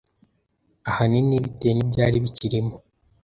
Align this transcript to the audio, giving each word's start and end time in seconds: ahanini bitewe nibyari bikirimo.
ahanini 0.89 1.43
bitewe 1.43 1.73
nibyari 1.75 2.17
bikirimo. 2.25 2.73